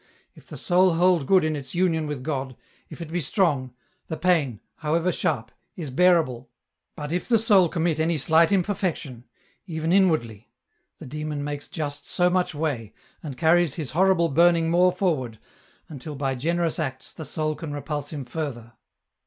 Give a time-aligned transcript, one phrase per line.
[0.33, 2.55] If the soul hold good in its union with God,
[2.89, 3.71] if it be strong,
[4.07, 6.39] the pain, however sharp, is bear 296 EN ROUTE.
[6.39, 9.25] able; but if the soul commit any slight imperfection,
[9.67, 10.47] even in wardly,
[10.97, 15.37] the Demon makes just so much way, and carries his horrible burning more forward,
[15.87, 18.73] until by generous acts the soul can repulse him further."